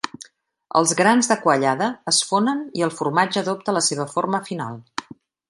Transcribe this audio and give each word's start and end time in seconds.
Els 0.79 0.93
grans 1.01 1.29
de 1.31 1.37
quallada 1.43 1.89
es 2.13 2.21
fonen 2.31 2.65
i 2.81 2.85
el 2.89 2.95
formatge 3.01 3.41
adopta 3.43 3.77
la 3.79 3.85
seva 3.91 4.09
forma 4.17 4.43
final. 4.51 4.83